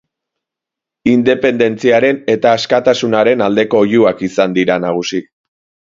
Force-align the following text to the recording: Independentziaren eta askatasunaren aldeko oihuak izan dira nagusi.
Independentziaren 1.11 2.19
eta 2.35 2.55
askatasunaren 2.61 3.45
aldeko 3.49 3.83
oihuak 3.85 4.25
izan 4.29 4.57
dira 4.61 4.79
nagusi. 4.87 5.25